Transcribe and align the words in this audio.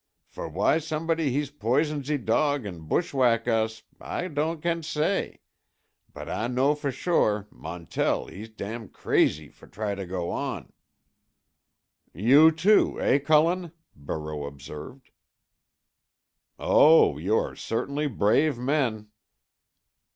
For 0.25 0.49
why 0.49 0.79
som'body 0.79 1.29
hees 1.29 1.51
poison 1.51 2.03
ze 2.03 2.17
dog 2.17 2.65
an' 2.65 2.87
bushwhack 2.87 3.47
us 3.47 3.83
Ah 4.01 4.27
don' 4.29 4.59
can 4.59 4.81
say; 4.81 5.41
but 6.11 6.27
Ah 6.27 6.47
know 6.47 6.73
for 6.73 6.91
sure 6.91 7.47
Montell 7.51 8.25
hees 8.25 8.49
dam' 8.49 8.89
crazee 8.89 9.49
for 9.49 9.67
try 9.67 9.93
to 9.93 10.07
go 10.07 10.31
on." 10.31 10.73
"You, 12.15 12.51
too, 12.51 12.99
eh, 12.99 13.19
Cullen?" 13.19 13.73
Barreau 13.95 14.47
observed. 14.47 15.11
"Oh, 16.57 17.19
you 17.19 17.37
are 17.37 17.55
certainly 17.55 18.07
brave 18.07 18.57
men." 18.57 19.07